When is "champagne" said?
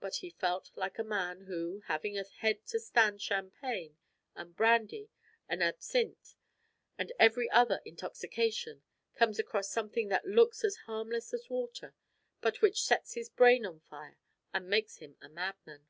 3.22-3.96